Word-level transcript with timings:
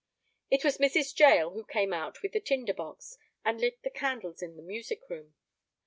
It 0.49 0.63
was 0.63 0.79
Mrs. 0.79 1.15
Jael 1.19 1.51
who 1.51 1.63
came 1.63 1.93
out 1.93 2.23
with 2.23 2.33
a 2.33 2.39
tinder 2.39 2.73
box 2.73 3.19
and 3.45 3.61
lit 3.61 3.83
the 3.83 3.91
candles 3.91 4.41
in 4.41 4.57
the 4.57 4.63
music 4.63 5.07
room. 5.11 5.35